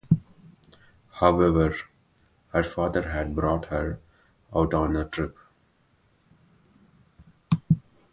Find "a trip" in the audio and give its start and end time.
4.95-5.37